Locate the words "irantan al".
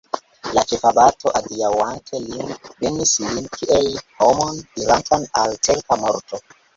4.85-5.55